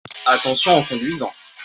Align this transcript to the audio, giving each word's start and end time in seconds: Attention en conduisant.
Attention 0.25 0.73
en 0.79 0.81
conduisant. 0.83 1.31